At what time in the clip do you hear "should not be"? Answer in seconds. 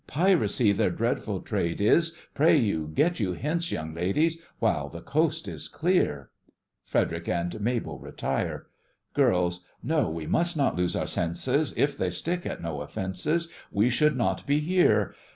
13.91-14.59